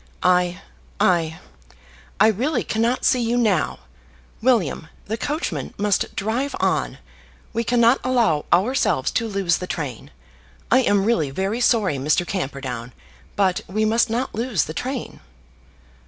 "I 0.23 0.59
I 0.99 1.37
I 2.19 2.29
really 2.29 2.63
cannot 2.63 3.05
see 3.05 3.21
you 3.21 3.37
now. 3.37 3.77
William, 4.41 4.87
the 5.05 5.15
coachman 5.15 5.75
must 5.77 6.15
drive 6.15 6.55
on. 6.59 6.97
We 7.53 7.63
cannot 7.63 7.99
allow 8.03 8.45
ourselves 8.51 9.11
to 9.11 9.27
lose 9.27 9.57
the 9.59 9.67
train. 9.67 10.09
I 10.71 10.79
am 10.79 11.05
really 11.05 11.29
very 11.29 11.61
sorry, 11.61 11.97
Mr. 11.97 12.25
Camperdown, 12.25 12.93
but 13.35 13.61
we 13.67 13.85
must 13.85 14.09
not 14.09 14.33
lose 14.33 14.63
the 14.63 14.73
train." 14.73 15.19